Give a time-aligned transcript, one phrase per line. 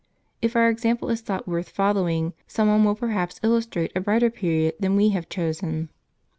[0.41, 4.73] If our example is thought worth following, some one will perhaps illustrate a brighter period
[4.79, 5.89] than we have chosen.